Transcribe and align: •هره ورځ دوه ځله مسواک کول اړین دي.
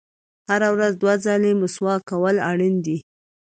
•هره 0.49 0.69
ورځ 0.75 0.93
دوه 1.01 1.13
ځله 1.25 1.51
مسواک 1.61 2.01
کول 2.11 2.35
اړین 2.49 2.75
دي. 2.85 2.97